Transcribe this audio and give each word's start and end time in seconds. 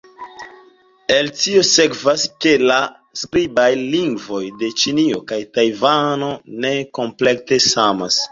El 1.15 1.27
tio 1.41 1.59
sekvas, 1.71 2.23
ke 2.45 2.53
la 2.71 2.77
skribaj 3.23 3.67
lingvoj 3.81 4.41
de 4.63 4.71
Ĉinio 4.83 5.21
kaj 5.33 5.39
Tajvano 5.59 6.31
ne 6.65 6.73
komplete 7.01 7.61
samas. 7.69 8.19